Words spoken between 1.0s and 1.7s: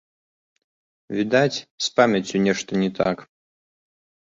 Відаць,